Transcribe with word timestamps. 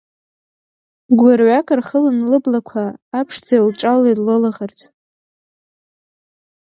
Гәырҩак 1.19 1.67
рхылан 1.79 2.17
лыблақәа, 2.29 2.83
аԥшӡа 3.19 3.55
илҿалеит 3.57 4.17
лылаӷырӡ… 4.25 4.79